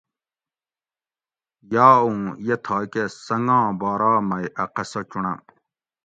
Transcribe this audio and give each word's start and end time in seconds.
یا 1.73 1.87
اوں 2.03 2.21
یہ 2.45 2.55
تھاکہ 2.65 3.03
سنگاں 3.25 3.67
بارا 3.79 4.13
مئی 4.29 4.45
اۤ 4.63 4.69
قصہ 4.75 5.01
چُونڑم 5.09 5.37